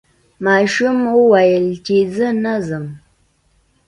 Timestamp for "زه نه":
2.15-2.55